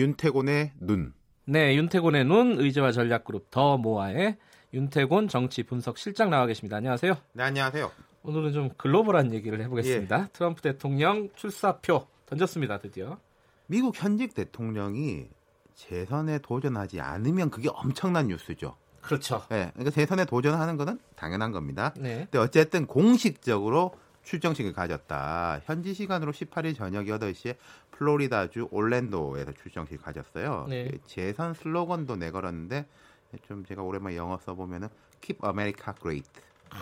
[0.00, 1.12] 윤태곤의 눈.
[1.44, 4.38] 네, 윤태곤의 눈 의제와 전략그룹 더 모아의
[4.72, 6.78] 윤태곤 정치 분석 실장 나와 계십니다.
[6.78, 7.14] 안녕하세요.
[7.34, 7.90] 네, 안녕하세요.
[8.22, 10.22] 오늘은 좀 글로벌한 얘기를 해보겠습니다.
[10.22, 10.26] 예.
[10.32, 12.78] 트럼프 대통령 출사표 던졌습니다.
[12.78, 13.18] 드디어.
[13.66, 15.28] 미국 현직 대통령이
[15.74, 18.76] 재선에 도전하지 않으면 그게 엄청난 뉴스죠.
[19.02, 19.42] 그렇죠.
[19.50, 21.92] 네, 그러니까 재선에 도전하는 것은 당연한 겁니다.
[21.98, 22.26] 네.
[22.30, 23.92] 근데 어쨌든 공식적으로
[24.22, 25.60] 출정식을 가졌다.
[25.64, 27.56] 현지 시간으로 18일 저녁 8시에
[27.90, 30.66] 플로리다주 올랜도에서 출정식을 가졌어요.
[30.68, 30.90] 네.
[31.06, 32.86] 재선 슬로건도 내걸었는데
[33.46, 34.88] 좀 제가 오랜만에 영어 써보면은
[35.20, 36.28] Keep America Great.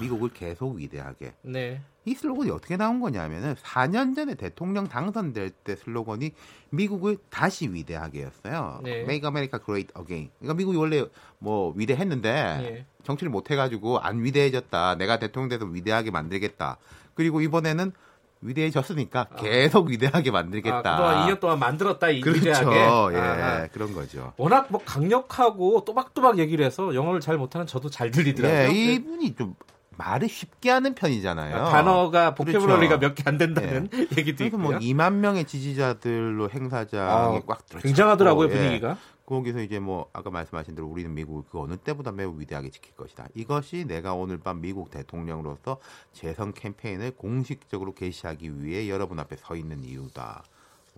[0.00, 1.32] 미국을 계속 위대하게.
[1.42, 1.80] 네.
[2.04, 6.32] 이 슬로건이 어떻게 나온 거냐면은 4년 전에 대통령 당선될 때 슬로건이
[6.70, 8.80] 미국을 다시 위대하게였어요.
[8.82, 9.00] 네.
[9.00, 10.30] Make America Great Again.
[10.38, 11.04] 그러니까 미국이 원래
[11.38, 12.86] 뭐 위대했는데 네.
[13.04, 14.96] 정치를 못 해가지고 안 위대해졌다.
[14.96, 16.78] 내가 대통령 돼서 위대하게 만들겠다.
[17.16, 17.92] 그리고 이번에는
[18.42, 19.36] 위대해졌으니까 아.
[19.36, 20.78] 계속 위대하게 만들겠다.
[20.78, 22.40] 아, 그동안 2년 동안 만들었다 이 그렇죠.
[22.40, 22.76] 위대하게.
[22.76, 24.32] 예, 아, 그런 거죠.
[24.36, 28.68] 워낙 뭐 강력하고 또박또박 얘기를 해서 영어를 잘 못하는 저도 잘 들리더라고요.
[28.68, 29.54] 네, 이분이 좀
[29.96, 31.56] 말을 쉽게 하는 편이잖아요.
[31.56, 33.08] 아, 단어가 보케블러리가 그렇죠.
[33.08, 34.06] 몇개 안 된다는 네.
[34.18, 34.60] 얘기도 있고요.
[34.60, 37.80] 뭐 2만 명의 지지자들로 행사장에 아, 꽉 들어.
[37.80, 38.90] 굉장하더라고요 분위기가.
[38.90, 39.15] 예.
[39.26, 43.26] 거기서 이제 뭐 아까 말씀하신 대로 우리는 미국을 그 어느 때보다 매우 위대하게 지킬 것이다.
[43.34, 45.78] 이것이 내가 오늘 밤 미국 대통령으로서
[46.12, 50.44] 재선 캠페인을 공식적으로 개시하기 위해 여러분 앞에 서 있는 이유다.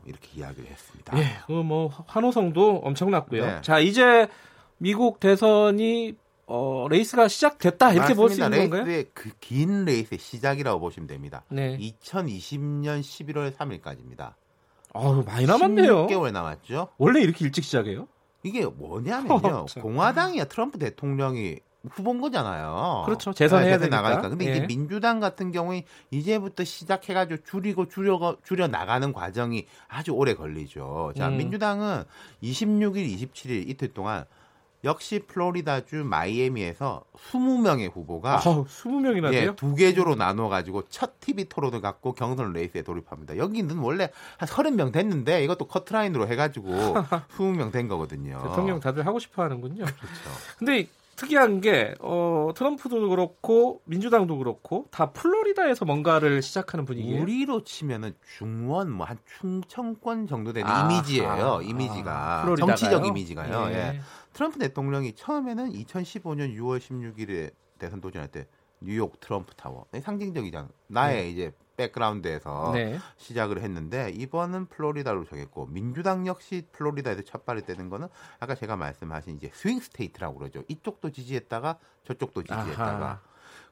[0.05, 1.19] 이렇게 이야기를 했습니다.
[1.19, 3.45] 예, 그뭐 환호성도 엄청났고요.
[3.47, 3.61] 네.
[3.63, 4.29] 자, 이제
[4.79, 6.15] 미국 대선이
[6.47, 8.85] 어, 레이스가 시작됐다 이렇게 볼 수 있는 건가요?
[8.85, 11.45] 레이스의 그 긴 레이스의 시작이라고 보시면 됩니다.
[11.51, 11.77] 네.
[11.79, 14.35] 2020년 11월 3일까지입니다.
[14.95, 16.07] 아, 많이 남았네요.
[16.07, 16.89] 16개월 남았죠.
[16.99, 18.09] 원래 이렇게 일찍 시작해요?
[18.43, 19.67] 이게 뭐냐면요.
[19.81, 23.05] 공화당이야 트럼프 대통령이 후보인 거잖아요.
[23.07, 23.33] 그렇죠.
[23.33, 23.97] 재선해야 되니까.
[23.97, 24.29] 나가니까.
[24.29, 24.51] 근데 예.
[24.53, 31.13] 이제 민주당 같은 경우에 이제부터 시작해가지고 줄이고 줄여 줄여 나가는 과정이 아주 오래 걸리죠.
[31.17, 31.37] 자, 음.
[31.37, 32.05] 민주당은
[32.43, 34.25] 26일, 27일 이틀 동안
[34.85, 41.81] 역시 플로리다주 마이애미에서 20명의 후보가 아, 20명이나 예, 두 개조로 나눠 가지고 첫 TV 토론을
[41.81, 43.37] 갖고 경선 레이스에 돌입합니다.
[43.37, 46.71] 여기는 원래 한 30명 됐는데 이것도 커트라인으로 해 가지고
[47.37, 48.41] 20명 된 거거든요.
[48.43, 49.85] 대통령 다들 하고 싶어 하는군요.
[49.85, 50.31] 그렇죠.
[50.59, 57.21] 근데 특이한 게 어, 트럼프도 그렇고 민주당도 그렇고 다 플로리다에서 뭔가를 시작하는 분위기예요.
[57.21, 61.55] 우리로 치면은 중원 뭐 한 충청권 정도 되는 아, 이미지예요.
[61.59, 63.67] 아, 이미지가 아, 정치적 이미지가요.
[63.71, 63.75] 예.
[63.75, 64.01] 예.
[64.33, 68.47] 트럼프 대통령이 처음에는 2015년 6월 16일에 대선 도전할 때
[68.81, 70.69] 뉴욕 트럼프 타워 상징적이잖아.
[70.89, 71.31] 나의 네.
[71.31, 72.99] 이제 백그라운드에서 네.
[73.17, 78.09] 시작을 했는데 이번은 플로리다로 정했고 민주당 역시 플로리다에서 첫 발을 떼는 거는
[78.41, 80.65] 아까 제가 말씀하신 이제 swing state라고 그러죠.
[80.69, 83.07] 이쪽도 지지했다가 저쪽도 지지했다가.
[83.07, 83.21] 아하.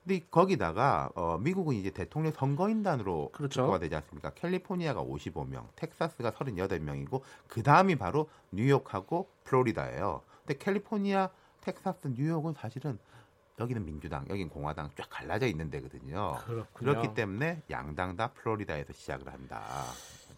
[0.05, 3.63] 근데 거기다가 어, 미국은 이제 대통령 선거인단으로 그렇죠.
[3.63, 4.31] 투표가 되지 않습니까?
[4.31, 10.23] 캘리포니아가 55명, 텍사스가 38명이고 그 다음이 바로 뉴욕하고 플로리다예요.
[10.47, 11.29] 근데 캘리포니아,
[11.61, 12.99] 텍사스, 뉴욕은 사실은
[13.59, 16.37] 여기는 민주당, 여기는 공화당 쫙 갈라져 있는 데거든요.
[16.45, 16.65] 그렇군요.
[16.73, 19.65] 그렇기 때문에 양당 다 플로리다에서 시작을 한다.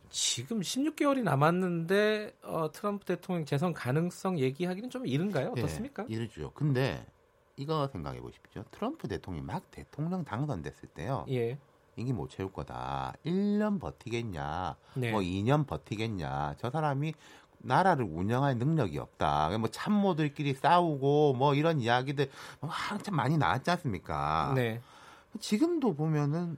[0.09, 5.53] 지금 16개월이 남았는데 어, 트럼프 대통령 재선 가능성 얘기하기는 좀 이른가요?
[5.57, 6.07] 예, 어떻습니까?
[6.09, 6.53] 예, 이르죠.
[6.55, 7.05] 근데
[7.57, 8.65] 이거 생각해 보십시오.
[8.71, 11.27] 트럼프 대통령이 막 대통령 당선됐을 때요.
[11.29, 11.59] 예.
[11.97, 13.15] 임기 못 채울 거다.
[13.27, 15.11] 1년 버티겠냐, 네.
[15.11, 16.55] 뭐 2년 버티겠냐.
[16.59, 17.13] 저 사람이
[17.59, 19.57] 나라를 운영할 능력이 없다.
[19.59, 22.31] 뭐 참모들끼리 싸우고 뭐 이런 이야기들
[22.61, 24.53] 한참 많이 나왔지 않습니까?
[24.55, 24.81] 네.
[25.41, 26.57] 지금도 보면은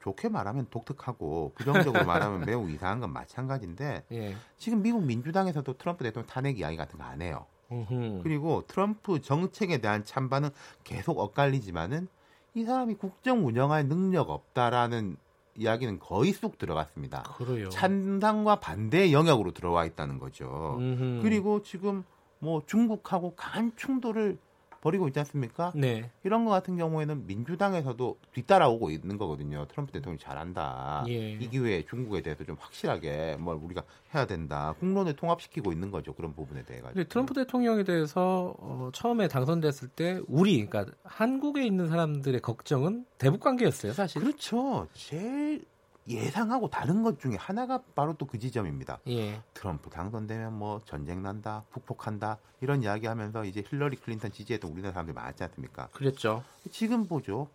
[0.00, 4.36] 좋게 말하면 독특하고 부정적으로 말하면 매우 이상한 건 마찬가지인데 예.
[4.56, 7.46] 지금 미국 민주당에서도 트럼프 대통령 탄핵 이야기 같은 거 안 해요.
[7.72, 8.20] 으흠.
[8.22, 10.50] 그리고 트럼프 정책에 대한 찬반은
[10.84, 12.08] 계속 엇갈리지만은
[12.54, 15.16] 이 사람이 국정 운영할 능력 없다라는
[15.56, 17.22] 이야기는 거의 쑥 들어갔습니다.
[17.36, 17.68] 그래요.
[17.68, 20.76] 찬당과 반대 영역으로 들어와 있다는 거죠.
[20.78, 21.20] 음흠.
[21.22, 22.04] 그리고 지금
[22.38, 24.38] 뭐 중국하고 강한 충돌을
[24.86, 25.72] 벌이고 있지 않습니까?
[25.74, 26.12] 네.
[26.22, 29.66] 이런 거 같은 경우에는 민주당에서도 뒤따라오고 있는 거거든요.
[29.66, 31.04] 트럼프 대통령이 잘한다.
[31.08, 31.32] 예.
[31.32, 33.82] 이 기회에 중국에 대해서 좀 확실하게 뭘 우리가
[34.14, 34.76] 해야 된다.
[34.78, 36.14] 국론을 통합시키고 있는 거죠.
[36.14, 37.02] 그런 부분에 대해 가지고.
[37.08, 43.92] 트럼프 대통령에 대해서 어, 처음에 당선됐을 때 우리 그러니까 한국에 있는 사람들의 걱정은 대북 관계였어요,
[43.92, 44.22] 사실.
[44.22, 44.86] 그렇죠.
[44.92, 45.64] 제일
[46.08, 48.98] 예상하고 다른 것 중에 하나가 바로 또 그 지점입니다.
[49.08, 49.40] 예.
[49.54, 55.44] 트럼프 당선되면 뭐 전쟁 난다, 북폭한다 이런 이야기하면서 이제 힐러리 클린턴 지지했던 우리나라 사람들이 많지
[55.44, 55.88] 않습니까?
[55.92, 56.42] 그랬죠.
[56.70, 57.48] 지금 보죠.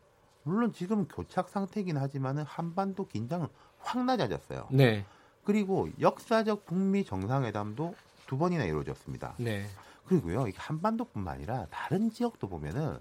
[0.43, 3.47] 물론 지금 교착 상태이긴 하지만은 한반도 긴장은
[3.79, 4.67] 확 낮아졌어요.
[4.71, 5.05] 네.
[5.43, 7.95] 그리고 역사적 북미 정상회담도
[8.27, 9.35] 두 번이나 이루어졌습니다.
[9.37, 9.65] 네.
[10.05, 12.97] 그리고요, 이게 한반도뿐만 아니라 다른 지역도 보면은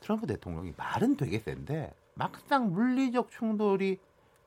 [0.00, 3.98] 트럼프 대통령이 말은 되게 센데 막상 물리적 충돌이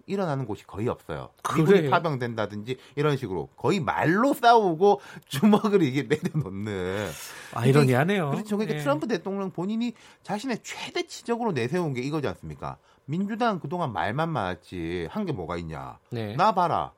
[0.06, 1.30] 일어나는 곳이 거의 없어요.
[1.56, 7.10] 미국이 파병된다든지 이런 식으로 거의 말로 싸우고 주먹을 이게 내려놓는
[7.54, 8.32] 아이러니하네요.
[8.32, 8.58] 그렇죠.
[8.58, 8.82] 그러니까 예.
[8.84, 12.78] 트럼프 대통령 본인이 자신의 최대 치적으로 내세운 게 이거지 않습니까?
[13.06, 16.00] 민주당 그동안 말만 많았지 한 게 뭐가 있냐?
[16.12, 16.36] 네.
[16.36, 16.92] 나 봐라.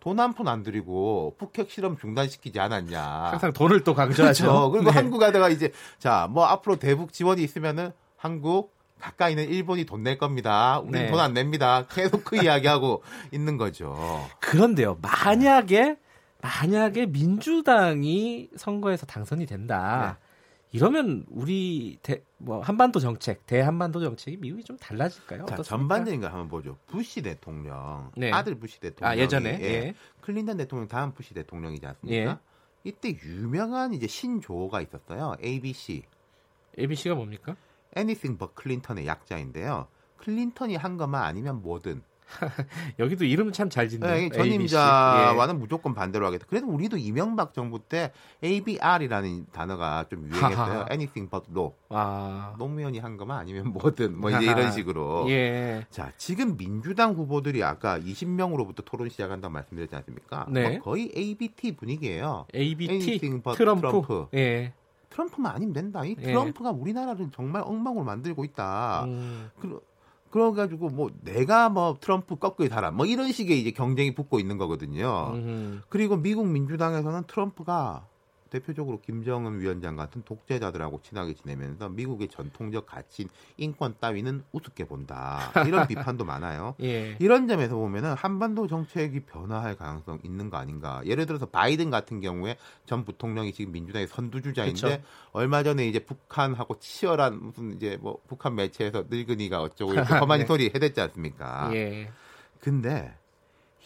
[0.00, 3.00] 돈 한 푼 안 들이고 북핵 실험 중단시키지 않았냐.
[3.02, 4.44] 항상 돈을 또 강조하죠.
[4.44, 4.70] 그렇죠.
[4.70, 4.96] 그리고 네.
[4.96, 10.78] 한국 하다가 이제 자 뭐 앞으로 대북 지원이 있으면은 한국 가까이는 일본이 돈 낼 겁니다.
[10.80, 11.10] 우리는 네.
[11.10, 11.86] 돈안 냅니다.
[11.88, 13.02] 계속 그 이야기하고
[13.32, 13.96] 있는 거죠.
[14.40, 14.98] 그런데요.
[15.02, 15.96] 만약에
[16.40, 20.18] 만약에 민주당이 선거에서 당선이 된다.
[20.20, 20.28] 네.
[20.70, 25.46] 이러면 우리 대, 뭐 한반도 정책, 대한반도 정책이 미국이 좀 달라질까요?
[25.46, 26.76] 자, 전반적인 거 한번 보죠.
[26.86, 28.30] 부시 대통령, 네.
[28.30, 29.64] 아들 부시 대통령, 아, 예전에 예.
[29.64, 29.94] 예.
[30.20, 32.30] 클린턴 대통령 다음 부시 대통령이지 않습니까?
[32.30, 32.36] 예.
[32.84, 35.34] 이때 유명한 이제 신조어가 있었어요.
[35.42, 36.02] ABC.
[36.78, 37.56] ABC가 뭡니까?
[37.96, 39.86] Anything but Clinton의 약자인데요.
[40.18, 42.02] 클린턴이 한 것만 아니면 뭐든.
[42.98, 44.12] 여기도 이름 참 잘 짓네요.
[44.12, 45.58] 네, 전임자와는 예.
[45.58, 46.44] 무조건 반대로 하겠다.
[46.46, 48.12] 그래도 우리도 이명박 정부 때
[48.44, 50.84] ABR이라는 단어가 좀 유행했어요.
[50.92, 51.72] Anything but law.
[51.88, 52.54] 아.
[52.58, 55.24] 노무현이 한 것만 아니면 뭐든 뭐 이제 이런 식으로.
[55.30, 55.86] 예.
[55.90, 60.46] 자, 지금 민주당 후보들이 아까 20명으로부터 토론 시작한다고 말씀드렸지 않습니까?
[60.50, 60.68] 네.
[60.68, 62.44] 뭐 거의 ABT 분위기예요.
[62.54, 63.56] ABT 트럼프.
[63.56, 64.26] 트럼프.
[64.34, 64.74] 예.
[65.10, 66.04] 트럼프만 아니면 된다.
[66.04, 66.22] 이 예.
[66.22, 66.80] 트럼프가 예.
[66.80, 69.04] 우리나라를 정말 엉망으로 만들고 있다.
[69.04, 69.50] 음.
[69.58, 69.80] 그,
[70.30, 75.32] 그래가지고 뭐 내가 뭐 트럼프 꺾을 사람 뭐 이런 식의 이제 경쟁이 붙고 있는 거거든요.
[75.34, 75.82] 음.
[75.88, 78.06] 그리고 미국 민주당에서는 트럼프가
[78.50, 85.52] 대표적으로 김정은 위원장 같은 독재자들하고 친하게 지내면서 미국의 전통적 가치인 인권 따위는 우습게 본다.
[85.66, 86.74] 이런 비판도 많아요.
[86.82, 87.16] 예.
[87.18, 91.00] 이런 점에서 보면은 한반도 정책이 변화할 가능성 있는 거 아닌가.
[91.04, 92.56] 예를 들어서 바이든 같은 경우에
[92.86, 95.02] 전 부통령이 지금 민주당의 선두주자인데 그쵸.
[95.32, 100.46] 얼마 전에 이제 북한하고 치열한 무슨 이제 뭐 북한 매체에서 늙은이가 어쩌고 이렇게 거만히 네.
[100.46, 101.70] 소리 해댔지 않습니까?
[101.74, 102.10] 예.
[102.60, 103.14] 근데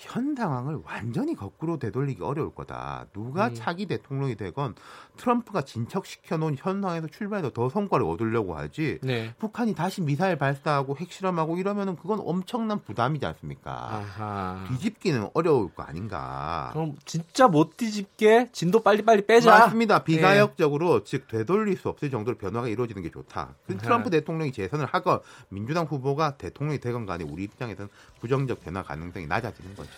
[0.02, 3.06] 현 상황을 완전히 거꾸로 되돌리기 어려울 거다.
[3.12, 3.54] 누가 음.
[3.54, 4.74] 차기 대통령이 되건
[5.16, 8.98] 트럼프가 진척시켜 놓은 현 상황에서 출발해서 더 성과를 얻으려고 하지.
[9.02, 9.32] 네.
[9.38, 13.72] 북한이 다시 미사일 발사하고 핵실험하고 이러면은 그건 엄청난 부담이지 않습니까?
[13.72, 14.64] 아하.
[14.68, 16.70] 뒤집기는 어려울 거 아닌가.
[16.72, 19.50] 그럼 진짜 못 뒤집게 진도 빨리빨리 빼자.
[19.50, 20.02] 맞습니다.
[20.02, 21.04] 비가역적으로 네.
[21.04, 23.54] 즉 되돌릴 수 없을 정도로 변화가 이루어지는 게 좋다.
[23.78, 27.88] 트럼프 대통령이 재선을 하건 민주당 후보가 대통령이 되건 간에 우리 입장에서는
[28.20, 29.91] 부정적 변화 가능성이 낮아지는 거죠.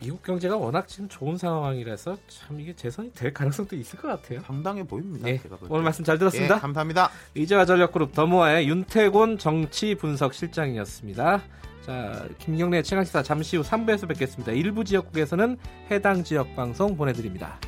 [0.00, 4.40] 미국 경제가 워낙 지금 좋은 상황이라서 참 이게 재선이 될 가능성도 있을 것 같아요.
[4.40, 5.26] 상당해 보입니다.
[5.26, 6.56] 네, 오늘 말씀 잘 들었습니다.
[6.56, 7.10] 예, 감사합니다.
[7.34, 11.42] 이재화 전력그룹 더모아의 윤태곤 정치 분석 실장이었습니다.
[11.86, 14.52] 자, 김경래 최강시사 잠시 후 3부에서 뵙겠습니다.
[14.52, 15.58] 일부 지역국에서는
[15.90, 17.58] 해당 지역 방송 보내드립니다.